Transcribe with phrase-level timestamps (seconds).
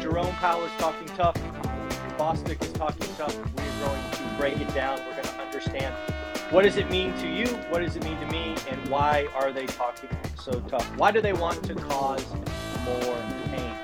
[0.00, 1.36] Jerome Powell is talking tough.
[2.18, 3.36] Bostic is talking tough.
[3.36, 4.98] We're going to break it down.
[5.06, 5.94] We're going to understand
[6.50, 9.52] what does it mean to you, what does it mean to me, and why are
[9.52, 10.84] they talking so tough?
[10.96, 12.26] Why do they want to cause
[12.84, 13.16] more
[13.52, 13.76] pain?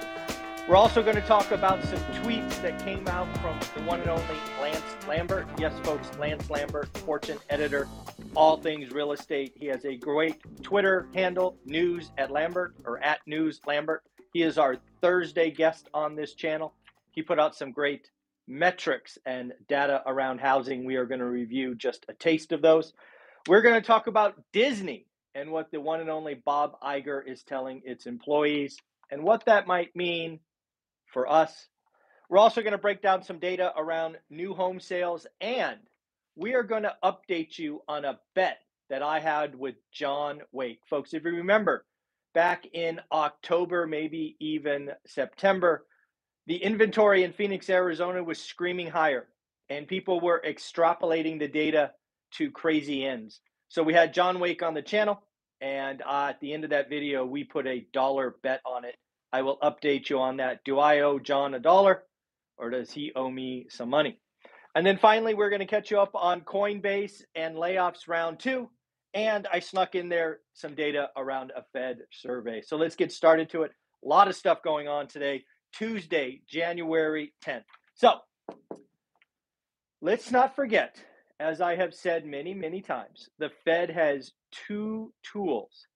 [0.69, 4.11] We're also going to talk about some tweets that came out from the one and
[4.11, 5.47] only Lance Lambert.
[5.57, 7.87] Yes, folks, Lance Lambert, Fortune editor,
[8.35, 9.53] all things real estate.
[9.55, 14.03] He has a great Twitter handle, news at Lambert or at news Lambert.
[14.33, 16.75] He is our Thursday guest on this channel.
[17.13, 18.11] He put out some great
[18.47, 20.85] metrics and data around housing.
[20.85, 22.93] We are going to review just a taste of those.
[23.49, 27.43] We're going to talk about Disney and what the one and only Bob Iger is
[27.43, 28.77] telling its employees
[29.11, 30.41] and what that might mean
[31.13, 31.69] for us.
[32.29, 35.79] We're also going to break down some data around new home sales and
[36.37, 40.81] we are going to update you on a bet that I had with John Wake.
[40.89, 41.85] Folks, if you remember,
[42.35, 45.87] back in October, maybe even September,
[46.47, 49.29] the inventory in Phoenix, Arizona was screaming higher,
[49.69, 51.93] and people were extrapolating the data
[52.33, 53.41] to crazy ends.
[53.69, 55.23] So we had John Wake on the channel,
[55.61, 58.97] and uh, at the end of that video, we put a dollar bet on it.
[59.33, 60.65] I will update you on that.
[60.65, 62.03] Do I owe John a dollar,
[62.57, 64.19] or does he owe me some money?
[64.75, 68.71] And then finally, we're going to catch you up on Coinbase and layoffs round two.
[69.15, 72.63] And I snuck in there some data around a Fed survey.
[72.63, 73.73] So let's get started to it.
[74.05, 77.65] A lot of stuff going on today, Tuesday, January 10th.
[77.95, 78.19] So
[80.01, 80.97] let's not forget,
[81.41, 84.33] as I have said many, many times, the Fed has
[84.67, 85.87] two tools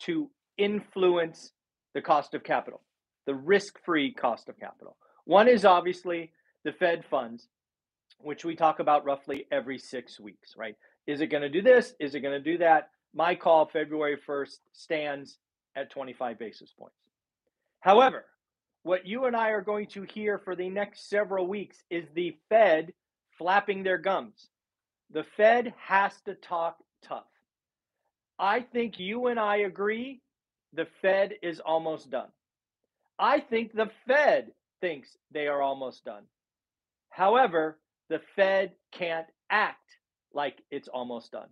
[0.00, 1.52] to influence
[1.94, 2.82] the cost of capital,
[3.26, 4.96] the risk free cost of capital.
[5.24, 6.32] One is obviously
[6.64, 7.48] the Fed funds,
[8.18, 10.76] which we talk about roughly every six weeks, right?
[11.06, 11.94] Is it going to do this?
[11.98, 12.90] Is it going to do that?
[13.14, 15.38] My call February 1st stands
[15.76, 16.96] at 25 basis points.
[17.80, 18.24] However,
[18.82, 22.36] what you and I are going to hear for the next several weeks is the
[22.48, 22.92] Fed
[23.38, 24.48] flapping their gums.
[25.10, 27.24] The Fed has to talk tough.
[28.38, 30.20] I think you and I agree
[30.72, 32.28] the Fed is almost done.
[33.18, 36.24] I think the Fed thinks they are almost done.
[37.10, 37.78] However,
[38.08, 39.78] the Fed can't act
[40.34, 41.48] like it's almost done.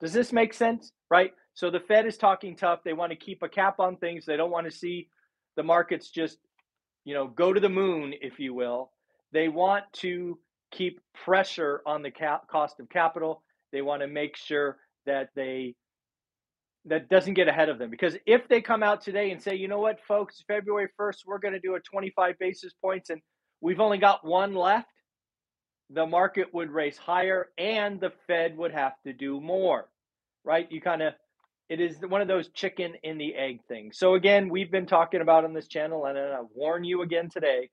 [0.00, 0.92] Does this make sense?
[1.10, 1.32] Right?
[1.54, 2.80] So the Fed is talking tough.
[2.84, 4.26] They want to keep a cap on things.
[4.26, 5.08] They don't want to see
[5.56, 6.38] the markets just,
[7.04, 8.90] you know, go to the moon, if you will.
[9.32, 10.38] They want to
[10.70, 13.42] keep pressure on the cap- cost of capital.
[13.72, 15.74] They want to make sure that they
[16.86, 19.66] that doesn't get ahead of them because if they come out today and say, you
[19.66, 23.20] know what, folks, February 1st, we're going to do a 25 basis points and
[23.60, 24.86] we've only got one left,
[25.90, 29.88] the market would race higher and the Fed would have to do more,
[30.44, 30.70] right?
[30.70, 31.14] You kind of,
[31.68, 33.98] it is one of those chicken in the egg things.
[33.98, 37.70] So, again, we've been talking about on this channel, and I warn you again today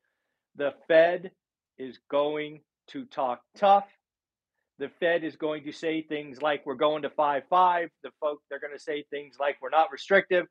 [0.56, 1.32] the Fed
[1.78, 3.88] is going to talk tough.
[4.80, 7.90] The Fed is going to say things like we're going to 5 5.
[8.04, 10.46] The folks, they're going to say things like we're not restrictive.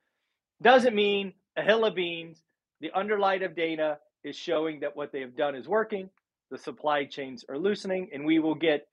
[0.63, 2.43] Doesn't mean a hill of beans.
[2.81, 6.09] The underlight of data is showing that what they have done is working
[6.53, 8.87] the supply chains are loosening, and we will get,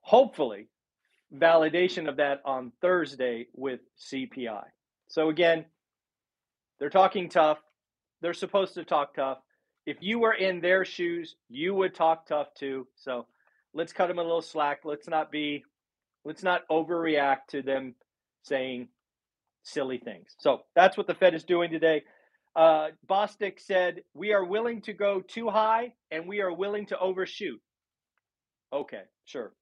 [0.00, 0.68] hopefully,
[1.34, 4.62] validation of that on Thursday with CPI.
[5.08, 5.64] So, again,
[6.78, 7.58] they're talking tough.
[8.20, 9.38] They're supposed to talk tough.
[9.86, 12.86] If you were in their shoes, you would talk tough too.
[12.94, 13.26] So,
[13.74, 14.82] let's cut them a little slack.
[14.84, 15.64] Let's not be,
[16.24, 17.96] let's not overreact to them
[18.44, 18.86] saying
[19.64, 20.36] silly things.
[20.38, 22.04] So, that's what the Fed is doing today.
[22.54, 26.98] Uh, Bostic said, We are willing to go too high and we are willing to
[26.98, 27.60] overshoot.
[28.72, 29.52] Okay, sure.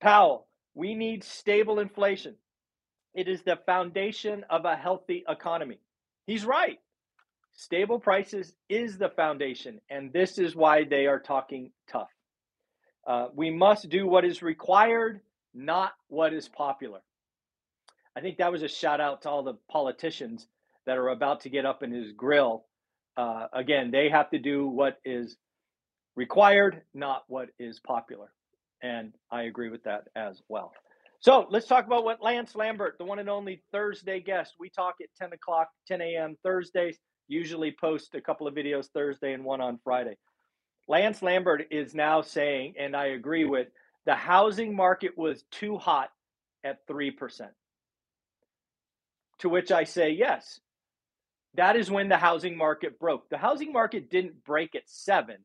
[0.00, 2.36] Powell, we need stable inflation.
[3.14, 5.78] It is the foundation of a healthy economy.
[6.26, 6.78] He's right.
[7.54, 12.10] Stable prices is the foundation, and this is why they are talking tough.
[13.06, 15.20] Uh, we must do what is required,
[15.54, 17.00] not what is popular.
[18.14, 20.46] I think that was a shout out to all the politicians
[20.86, 22.64] that are about to get up in his grill,
[23.16, 25.36] uh, again, they have to do what is
[26.16, 28.32] required, not what is popular.
[28.82, 30.72] And I agree with that as well.
[31.20, 34.96] So let's talk about what Lance Lambert, the one and only Thursday guest, we talk
[35.02, 36.36] at 10 o'clock, 10 a.m.
[36.42, 36.98] Thursdays.
[37.28, 40.16] Usually post a couple of videos Thursday and one on Friday.
[40.88, 43.68] Lance Lambert is now saying, and I agree with,
[44.04, 46.10] the housing market was too hot
[46.62, 47.48] at 3%.
[49.40, 50.60] To which I say, yes,
[51.56, 53.28] that is when the housing market broke.
[53.30, 55.36] The housing market didn't break at seven,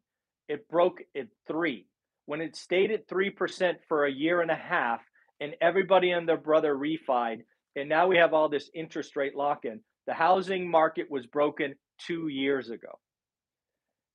[0.47, 1.87] it broke at three.
[2.25, 5.01] When it stayed at 3% for a year and a half,
[5.39, 7.41] and everybody and their brother refied,
[7.75, 11.73] and now we have all this interest rate lock in, the housing market was broken
[11.99, 12.99] two years ago.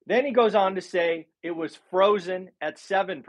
[0.06, 3.24] Then he goes on to say it was frozen at 7%.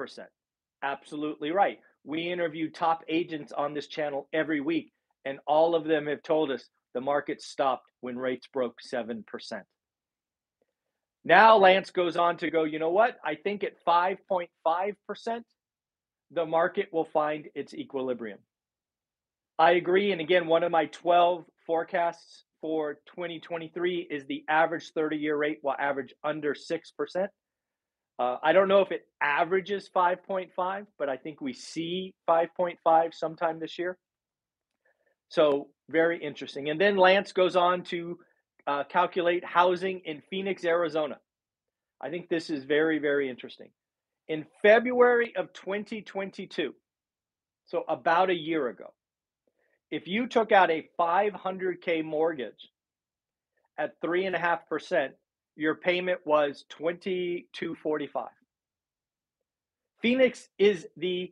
[0.83, 1.79] Absolutely right.
[2.03, 4.93] We interview top agents on this channel every week,
[5.25, 9.23] and all of them have told us the market stopped when rates broke 7%.
[11.23, 13.17] Now Lance goes on to go, you know what?
[13.23, 15.41] I think at 5.5%,
[16.31, 18.39] the market will find its equilibrium.
[19.59, 20.11] I agree.
[20.11, 25.59] And again, one of my 12 forecasts for 2023 is the average 30 year rate
[25.63, 27.27] will average under 6%.
[28.19, 33.59] Uh, I don't know if it averages 5.5, but I think we see 5.5 sometime
[33.59, 33.97] this year.
[35.29, 36.69] So very interesting.
[36.69, 38.19] And then Lance goes on to
[38.65, 41.19] uh, calculate housing in Phoenix, Arizona.
[42.01, 43.69] I think this is very, very interesting.
[44.27, 46.73] In February of 2022,
[47.65, 48.93] so about a year ago,
[49.89, 52.69] if you took out a 500K mortgage
[53.77, 55.11] at 3.5%,
[55.55, 58.27] your payment was 2245
[60.01, 61.31] Phoenix is the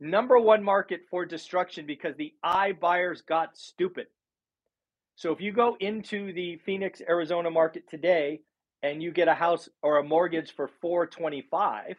[0.00, 4.06] number one market for destruction because the iBuyers got stupid.
[5.16, 8.40] So if you go into the Phoenix, Arizona market today
[8.82, 11.96] and you get a house or a mortgage for 425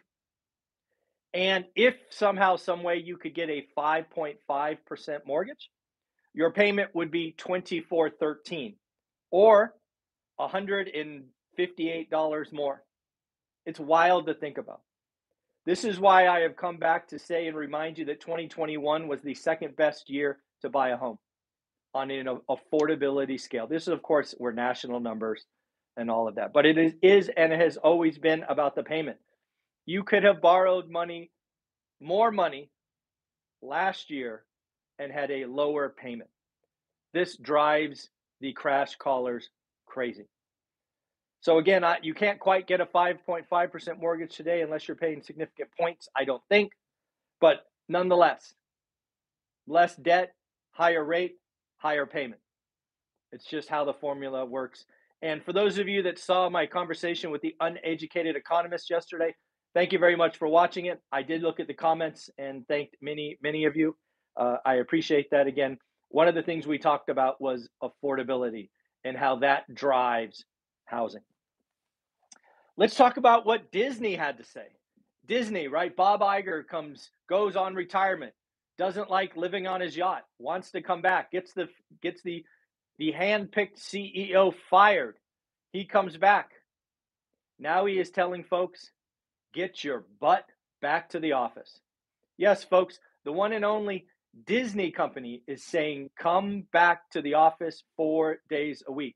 [1.33, 5.69] and if somehow some way you could get a 5.5% mortgage,
[6.33, 8.75] your payment would be 2413
[9.31, 9.75] or
[10.39, 12.81] $158 more.
[13.65, 14.81] It's wild to think about.
[15.65, 19.21] This is why I have come back to say and remind you that 2021 was
[19.21, 21.19] the second best year to buy a home
[21.93, 23.67] on an affordability scale.
[23.67, 25.45] This is, of course, were national numbers
[25.97, 29.17] and all of that, but it is, is and has always been about the payment.
[29.85, 31.31] You could have borrowed money,
[31.99, 32.69] more money
[33.61, 34.45] last year
[34.97, 36.29] and had a lower payment.
[37.13, 38.09] This drives
[38.39, 39.49] the crash callers
[39.85, 40.27] crazy.
[41.41, 45.69] So again, I, you can't quite get a 5.5% mortgage today unless you're paying significant
[45.79, 46.73] points, I don't think.
[47.39, 48.53] But nonetheless,
[49.67, 50.33] less debt,
[50.71, 51.35] higher rate,
[51.77, 52.41] higher payment.
[53.31, 54.85] It's just how the formula works.
[55.21, 59.35] And for those of you that saw my conversation with the uneducated economist yesterday,
[59.73, 61.01] thank you very much for watching it.
[61.11, 63.95] I did look at the comments and thanked many, many of you.
[64.35, 65.77] Uh, I appreciate that again.
[66.09, 68.69] One of the things we talked about was affordability
[69.03, 70.43] and how that drives
[70.89, 71.21] housing.
[72.77, 74.67] Let's talk about what Disney had to say.
[75.27, 75.95] Disney, right?
[75.95, 78.33] Bob Iger comes, goes on retirement,
[78.77, 81.67] doesn't like living on his yacht, wants to come back, gets the
[82.01, 82.43] gets the
[82.97, 85.15] the hand-picked CEO fired.
[85.71, 86.51] He comes back.
[87.59, 88.91] Now he is telling folks,
[89.53, 90.45] get your butt
[90.81, 91.79] back to the office.
[92.37, 94.07] Yes, folks, the one and only
[94.45, 99.15] Disney company is saying come back to the office four days a week.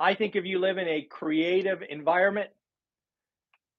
[0.00, 2.48] I think if you live in a creative environment,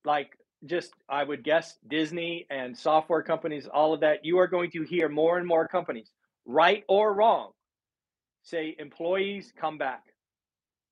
[0.05, 4.69] like just I would guess Disney and software companies, all of that, you are going
[4.71, 6.11] to hear more and more companies,
[6.45, 7.51] right or wrong,
[8.43, 10.03] say employees come back.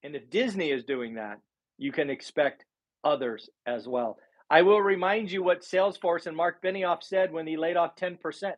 [0.01, 1.39] And if Disney is doing that,
[1.77, 2.65] you can expect
[3.03, 4.17] others as well.
[4.49, 8.53] I will remind you what Salesforce and Mark Benioff said when he laid off 10%.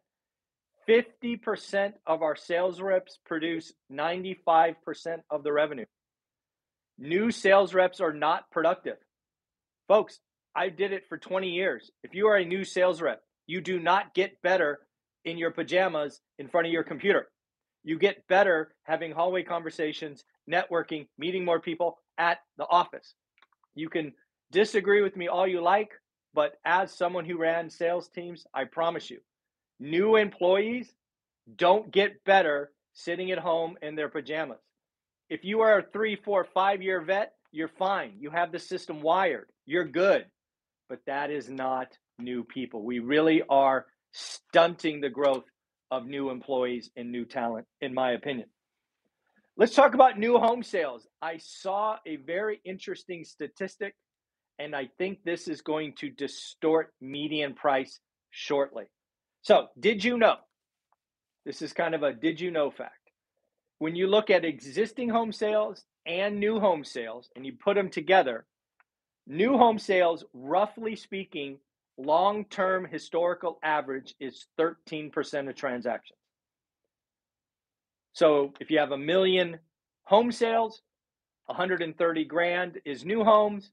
[0.88, 4.76] 50% of our sales reps produce 95%
[5.30, 5.86] of the revenue.
[7.02, 8.98] New sales reps are not productive.
[9.88, 10.20] Folks,
[10.56, 11.90] I did it for 20 years.
[12.04, 14.78] If you are a new sales rep, you do not get better
[15.26, 17.28] in your pajamas in front of your computer.
[17.84, 23.16] You get better having hallway conversations, networking, meeting more people at the office.
[23.74, 24.14] You can
[24.52, 25.90] disagree with me all you like,
[26.36, 29.22] but as someone who ran sales teams, I promise you,
[29.80, 30.94] new employees
[31.56, 34.62] don't get better sitting at home in their pajamas.
[35.32, 38.16] If you are a three, four, five year vet, you're fine.
[38.20, 39.48] You have the system wired.
[39.66, 40.26] You're good.
[40.90, 41.88] But that is not
[42.20, 42.84] new people.
[42.84, 45.46] We really are stunting the growth
[45.90, 48.50] of new employees and new talent, in my opinion.
[49.56, 51.08] Let's talk about new home sales.
[51.22, 53.96] I saw a very interesting statistic,
[54.60, 58.86] and I think this is going to distort median price shortly.
[59.44, 60.36] So, did you know?
[61.46, 63.01] This is kind of a did you know fact.
[63.82, 67.90] When you look at existing home sales and new home sales, and you put them
[67.90, 68.46] together,
[69.26, 71.58] new home sales, roughly speaking,
[71.98, 76.20] long term historical average is 13% of transactions.
[78.14, 79.58] So if you have a million
[80.04, 80.84] home sales,
[81.48, 83.72] 130 grand is new homes,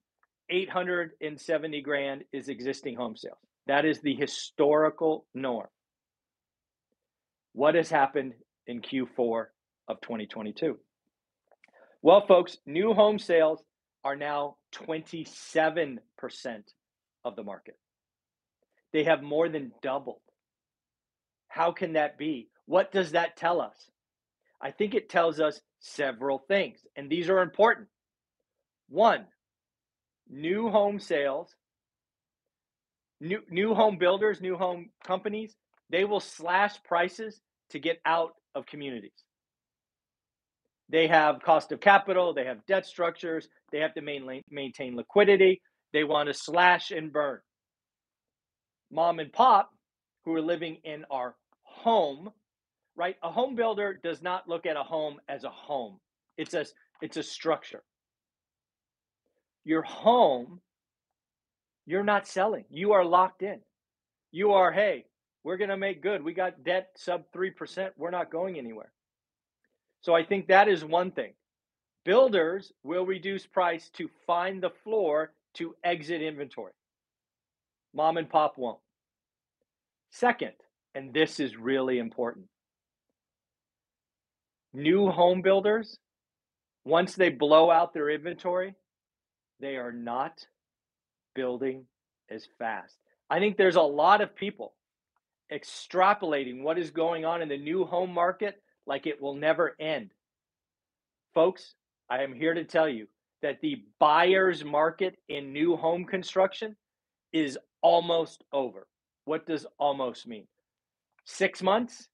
[0.48, 3.36] 870 grand is existing home sales.
[3.66, 5.68] That is the historical norm.
[7.52, 8.32] What has happened
[8.66, 9.48] in Q4
[9.88, 10.78] of 2022?
[12.02, 13.62] Well, folks, new home sales
[14.04, 15.98] are now 27%
[17.24, 17.76] of the market.
[18.92, 20.20] They have more than doubled.
[21.48, 22.48] How can that be?
[22.66, 23.90] What does that tell us?
[24.60, 27.88] I think it tells us several things, and these are important.
[28.88, 29.26] One,
[30.28, 31.54] new home sales,
[33.20, 35.56] new, new home builders, new home companies,
[35.90, 37.40] they will slash prices
[37.70, 39.24] to get out of communities.
[40.90, 45.60] They have cost of capital, they have debt structures, they have to maintain, maintain liquidity,
[45.92, 47.40] they want to slash and burn.
[48.90, 49.70] Mom and pop,
[50.24, 52.30] who are living in our home,
[52.96, 53.16] right?
[53.22, 55.98] A home builder does not look at a home as a home.
[56.36, 56.64] It's a
[57.00, 57.82] it's a structure.
[59.64, 60.60] Your home,
[61.86, 62.64] you're not selling.
[62.70, 63.60] You are locked in.
[64.32, 65.04] You are, hey,
[65.44, 66.22] we're going to make good.
[66.22, 67.90] We got debt sub 3%.
[67.96, 68.92] We're not going anywhere.
[70.08, 71.34] So I think that is one thing.
[72.06, 76.72] Builders will reduce price to find the floor to exit inventory.
[77.92, 78.78] Mom and pop won't.
[80.10, 80.54] Second,
[80.94, 82.46] and this is really important
[84.72, 85.98] new home builders,
[86.86, 88.74] once they blow out their inventory,
[89.60, 90.46] they are not
[91.34, 91.84] building
[92.30, 92.96] as fast.
[93.28, 94.72] I think there's a lot of people
[95.52, 100.10] extrapolating what is going on in the new home market like it will never end.
[101.34, 101.74] Folks,
[102.10, 103.06] I am here to tell you
[103.42, 106.74] that the buyer's market in new home construction
[107.32, 108.88] is almost over.
[109.26, 110.46] What does almost mean?
[111.26, 112.08] Six months?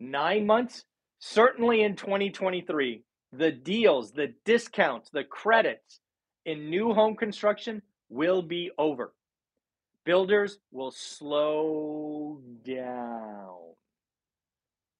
[0.00, 0.84] Nine months?
[1.20, 6.00] Certainly in 2023, the deals, the discounts, the credits
[6.46, 9.12] in new home construction will be over.
[10.04, 13.74] Builders will slow down.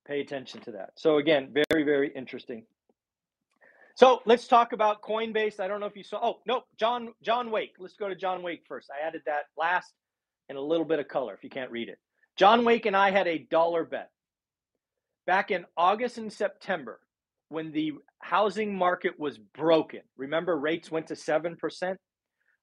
[0.09, 0.91] Pay attention to that.
[0.97, 2.65] So, again, very, very interesting.
[3.95, 5.59] So let's talk about Coinbase.
[5.59, 6.21] I don't know if you saw.
[6.23, 7.73] Oh no, John John Wake.
[7.81, 8.88] Let's go to John Wake first.
[8.93, 9.93] I added that last
[10.49, 11.99] and a little bit of color if you can't read it.
[12.37, 14.11] John Wake and I had a dollar bet
[15.27, 17.00] back in August and September
[17.49, 20.03] when the housing market was broken.
[20.17, 21.97] Remember, rates went to 7%?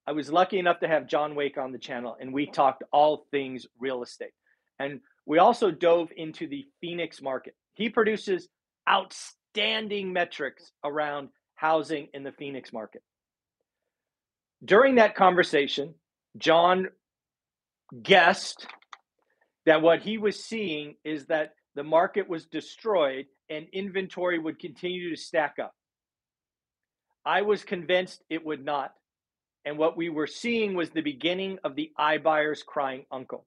[0.08, 3.26] I was lucky enough to have John Wake on the channel, and we talked all
[3.32, 4.32] things real estate.
[4.80, 7.56] And we also dove into the Phoenix market.
[7.74, 8.48] He produces
[8.90, 13.02] outstanding metrics around housing in the Phoenix market.
[14.64, 15.96] During that conversation,
[16.38, 16.88] John
[18.02, 18.68] guessed
[19.66, 25.10] that what he was seeing is that the market was destroyed and inventory would continue
[25.10, 25.74] to stack up.
[27.26, 28.94] I was convinced it would not.
[29.66, 33.46] And what we were seeing was the beginning of the iBuyers crying uncle.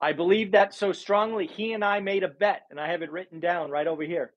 [0.00, 3.12] I believe that so strongly, he and I made a bet, and I have it
[3.12, 4.32] written down right over here.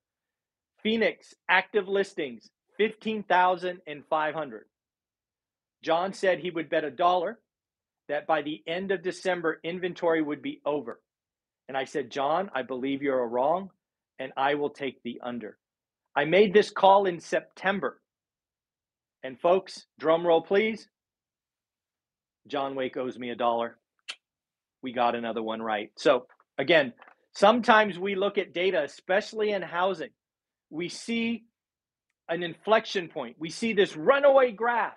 [0.84, 4.66] Phoenix active listings, 15,500.
[5.84, 7.40] John said he would bet a dollar
[8.08, 11.02] that by the end of December, inventory would be over.
[11.68, 13.72] And I said, John, I believe you're wrong,
[14.20, 15.58] and I will take the under.
[16.16, 18.02] I made this call in September.
[19.24, 20.88] And folks, drum roll, please.
[22.48, 23.78] John Wake owes me a dollar.
[24.88, 25.92] We got another one right.
[25.98, 26.28] So,
[26.58, 26.94] again,
[27.34, 30.12] sometimes we look at data, especially in housing,
[30.70, 31.44] we see
[32.30, 33.36] an inflection point.
[33.38, 34.96] We see this runaway graph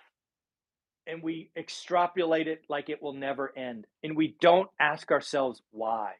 [1.05, 3.85] and we extrapolate it like it will never end.
[4.01, 6.13] And we don't ask ourselves why.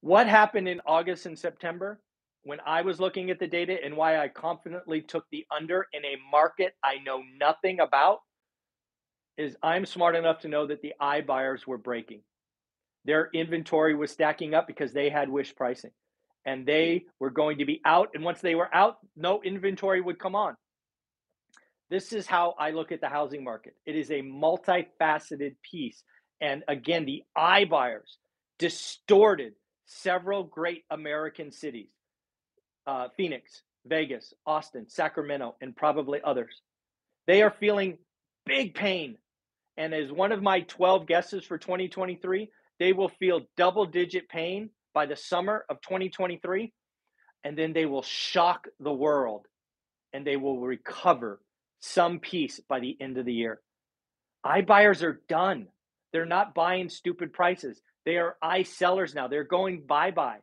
[0.00, 2.00] What happened in August and September
[2.44, 6.02] when I was looking at the data and why I confidently took the under in
[6.02, 8.20] a market I know nothing about
[9.36, 12.22] is I'm smart enough to know that the iBuyers were breaking.
[13.04, 15.92] Their inventory was stacking up because they had wish pricing
[16.44, 18.10] and they were going to be out.
[18.14, 20.56] And once they were out, no inventory would come on.
[21.90, 23.74] This is how I look at the housing market.
[23.86, 26.02] It is a multifaceted piece.
[26.40, 28.16] And again, the iBuyers
[28.58, 29.54] distorted
[29.86, 31.88] several great American cities
[32.86, 36.62] uh, Phoenix, Vegas, Austin, Sacramento, and probably others.
[37.26, 37.98] They are feeling
[38.46, 39.18] big pain.
[39.76, 42.48] And as one of my 12 guesses for 2023,
[42.78, 46.72] they will feel double digit pain by the summer of 2023.
[47.44, 49.46] And then they will shock the world
[50.12, 51.40] and they will recover
[51.80, 53.60] some piece by the end of the year.
[54.44, 55.68] iBuyers are done.
[56.12, 57.80] They're not buying stupid prices.
[58.04, 59.28] They are I sellers now.
[59.28, 60.38] They're going bye bye.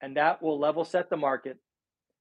[0.00, 1.58] And that will level set the market.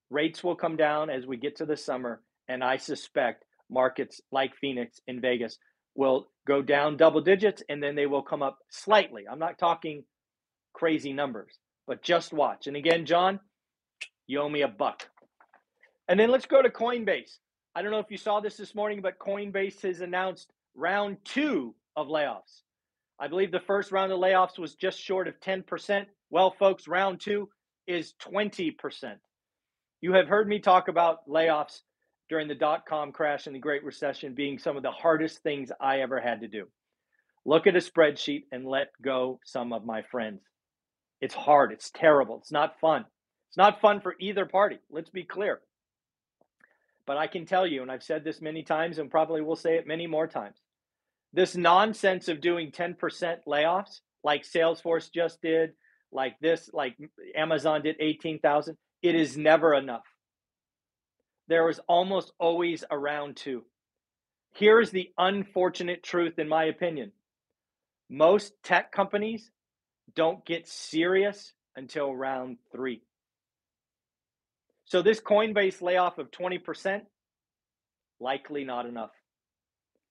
[0.10, 2.22] Rates will come down as we get to the summer.
[2.48, 5.58] And I suspect markets like Phoenix and Vegas
[5.96, 9.26] will go down double digits and then they will come up slightly.
[9.30, 10.04] I'm not talking
[10.74, 11.58] crazy numbers,
[11.88, 12.68] but just watch.
[12.68, 13.40] And again, John,
[14.28, 15.08] you owe me a buck.
[16.08, 17.38] And then let's go to Coinbase.
[17.76, 21.76] I don't know if you saw this this morning, but Coinbase has announced round two
[21.96, 22.62] of layoffs.
[23.20, 26.06] I believe the first round of layoffs was just short of 10%.
[26.30, 27.50] Well, folks, round two
[27.88, 28.74] is 20%.
[30.02, 31.82] You have heard me talk about layoffs
[32.34, 35.72] during the dot com crash and the Great Recession being some of the hardest things
[35.80, 36.66] I ever had to do.
[37.46, 40.42] Look at a spreadsheet and let go some of my friends.
[41.22, 43.06] It's hard, it's terrible, it's not fun.
[43.50, 44.80] It's not fun for either party.
[44.90, 45.62] Let's be clear.
[47.06, 49.76] But I can tell you, and I've said this many times and probably will say
[49.76, 50.58] it many more times
[51.34, 52.96] this nonsense of doing 10%
[53.48, 55.74] layoffs, like Salesforce just did,
[56.12, 56.98] like this, like
[57.36, 60.04] Amazon did 18,000, it is never enough.
[61.48, 63.64] There is almost always a round two.
[64.54, 67.12] Here is the unfortunate truth, in my opinion
[68.14, 69.50] most tech companies
[70.16, 73.02] don't get serious until round three.
[74.86, 77.02] So, this Coinbase layoff of 20%,
[78.20, 79.10] likely not enough.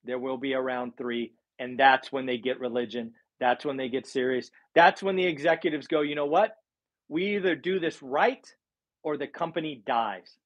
[0.04, 3.12] There will be a round three, and that's when they get religion.
[3.38, 4.50] That's when they get serious.
[4.74, 6.56] That's when the executives go, you know what?
[7.08, 8.44] We either do this right
[9.04, 10.36] or the company dies.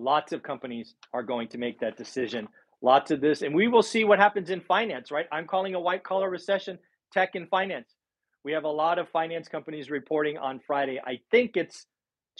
[0.00, 2.48] Lots of companies are going to make that decision.
[2.80, 5.26] Lots of this, and we will see what happens in finance, right?
[5.30, 6.78] I'm calling a white collar recession,
[7.12, 7.94] tech and finance.
[8.42, 10.98] We have a lot of finance companies reporting on Friday.
[11.04, 11.86] I think it's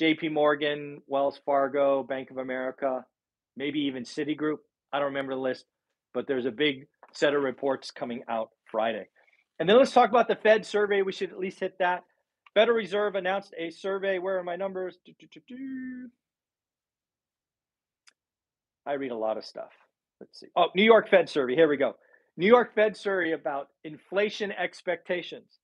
[0.00, 3.04] JP Morgan, Wells Fargo, Bank of America,
[3.58, 4.60] maybe even Citigroup.
[4.90, 5.66] I don't remember the list,
[6.14, 9.06] but there's a big set of reports coming out Friday.
[9.58, 11.02] And then let's talk about the Fed survey.
[11.02, 12.04] We should at least hit that.
[12.54, 14.18] Federal Reserve announced a survey.
[14.18, 14.96] Where are my numbers?
[18.90, 19.70] I read a lot of stuff.
[20.18, 20.48] Let's see.
[20.56, 21.54] Oh, New York Fed survey.
[21.54, 21.94] Here we go.
[22.36, 25.60] New York Fed survey about inflation expectations.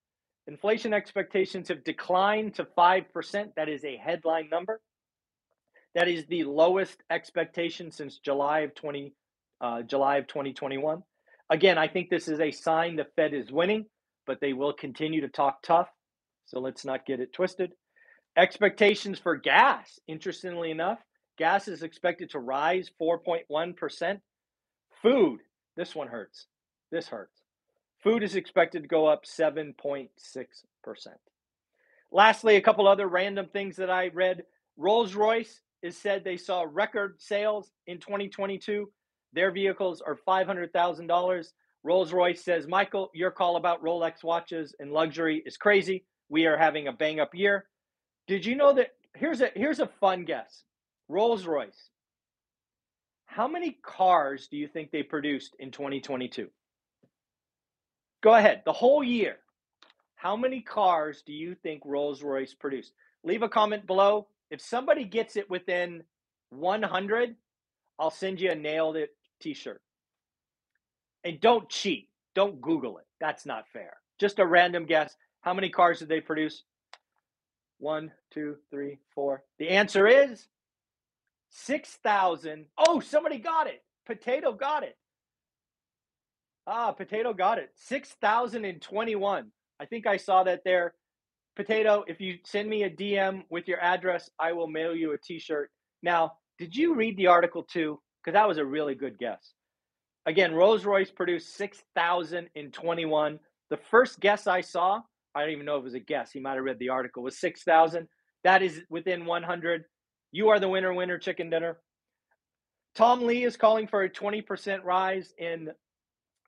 [0.47, 3.55] Inflation expectations have declined to 5%.
[3.57, 4.81] That is a headline number.
[5.97, 9.13] That is the lowest expectation since July of 20
[9.61, 11.03] uh, July of 2021.
[11.51, 13.87] Again, I think this is a sign the Fed is winning,
[14.25, 15.89] but they will continue to talk tough.
[16.45, 17.73] So let's not get it twisted.
[18.37, 21.01] Expectations for gas, interestingly enough,
[21.37, 24.21] gas is expected to rise 4.1%.
[25.03, 25.41] Food,
[25.77, 26.47] this one hurts.
[26.91, 27.43] This hurts.
[28.03, 30.09] Food is expected to go up 7.6%.
[32.13, 34.45] Lastly, a couple other random things that I read.
[34.77, 38.91] Rolls Royce is said they saw record sales in 2022.
[39.33, 41.53] Their vehicles are $500,000.
[41.83, 46.05] Rolls Royce says, Michael, your call about Rolex watches and luxury is crazy.
[46.29, 47.67] We are having a bang up year.
[48.27, 48.91] Did you know that?
[49.15, 50.65] Here's a here's a fun guess.
[51.09, 51.91] Rolls Royce.
[53.27, 56.49] How many cars do you think they produced in 2022?
[58.23, 58.63] Go ahead.
[58.65, 59.37] The whole year.
[60.15, 62.93] How many cars do you think Rolls Royce produced?
[63.23, 64.27] Leave a comment below.
[64.51, 66.03] If somebody gets it within
[66.51, 67.37] 100,
[67.99, 69.83] I'll send you a nailed it t shirt.
[71.25, 72.09] And don't cheat.
[72.35, 73.05] Don't Google it.
[73.21, 73.97] That's not fair.
[74.19, 75.15] Just a random guess.
[75.43, 76.65] How many cars did they produce?
[77.79, 79.43] One, two, three, four.
[79.59, 80.47] The answer is
[81.57, 82.67] 6,000.
[82.77, 83.83] Oh, somebody got it.
[84.05, 84.97] Potato got it.
[86.67, 87.71] Ah, Potato got it.
[87.77, 89.51] 6,021.
[89.81, 90.95] I think I saw that there.
[91.55, 95.19] Potato, if you send me a DM with your address, I will mail you a
[95.19, 95.71] t shirt.
[96.03, 98.01] Now, did you read the article too?
[98.23, 99.55] Because that was a really good guess.
[100.27, 103.41] Again, Rolls Royce produced 6,021.
[103.71, 105.01] The first guess I saw,
[105.35, 107.23] I don't even know if it was a guess, he might have read the article,
[107.23, 108.07] was 6,000.
[108.45, 109.85] That is within 100.
[110.33, 111.79] You are the winner, winner, chicken dinner.
[112.95, 115.71] Tom Lee is calling for a 20% rise in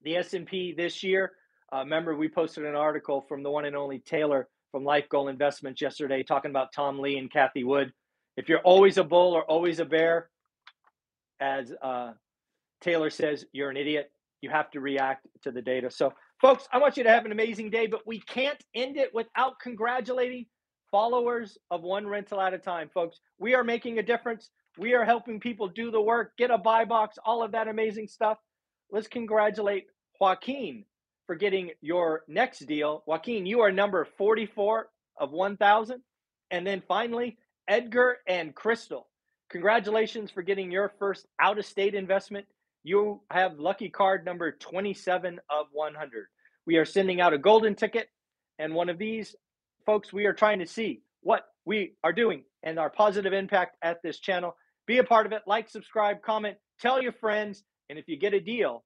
[0.02, 1.32] the S&P this year.
[1.72, 5.28] Uh, remember, we posted an article from the one and only Taylor from Life Goal
[5.28, 7.92] Investments yesterday talking about Tom Lee and Cathie Wood.
[8.36, 10.30] If you're always a bull or always a bear,
[11.40, 12.12] as uh,
[12.80, 14.10] Taylor says, you're an idiot.
[14.40, 15.90] You have to react to the data.
[15.90, 19.12] So, folks, I want you to have an amazing day, but we can't end it
[19.12, 20.46] without congratulating
[20.90, 23.20] followers of one rental at a time, folks.
[23.38, 24.50] We are making a difference.
[24.78, 28.08] We are helping people do the work, get a buy box, all of that amazing
[28.08, 28.38] stuff.
[28.90, 29.86] Let's congratulate
[30.20, 30.84] Joaquin
[31.26, 33.02] for getting your next deal.
[33.06, 36.00] Joaquin, you are number 44 of 1,000.
[36.50, 39.08] And then finally, Edgar and Crystal.
[39.50, 42.46] Congratulations for getting your first out of state investment.
[42.82, 46.26] You have lucky card number 27 of 100.
[46.66, 48.08] We are sending out a golden ticket,
[48.58, 49.34] and one of these
[49.88, 54.02] folks, we are trying to see what we are doing and our positive impact at
[54.02, 54.54] this channel.
[54.86, 55.40] Be a part of it.
[55.46, 57.62] Like, subscribe, comment, tell your friends.
[57.88, 58.84] And if you get a deal,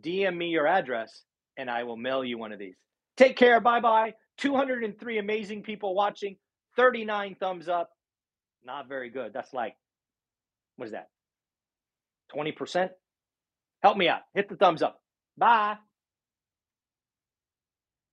[0.00, 1.24] DM me your address
[1.56, 2.76] and I will mail you one of these.
[3.16, 3.58] Take care.
[3.58, 4.14] Bye bye.
[4.38, 6.36] 203 amazing people watching,
[6.76, 7.90] 39 thumbs up.
[8.64, 9.32] Not very good.
[9.32, 9.74] That's like,
[10.76, 11.08] what is that?
[12.32, 12.90] 20%?
[13.82, 14.20] Help me out.
[14.34, 15.00] Hit the thumbs up.
[15.36, 15.78] Bye.